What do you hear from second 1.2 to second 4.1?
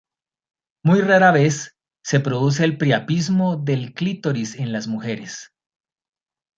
vez, se produce el priapismo de